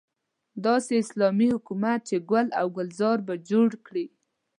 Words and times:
داسې 0.65 0.93
اسلامي 1.03 1.47
حکومت 1.55 1.99
چې 2.09 2.15
ګل 2.29 2.47
او 2.59 2.67
ګلزار 2.77 3.17
به 3.27 3.35
جوړ 3.49 3.69
کړي. 3.85 4.05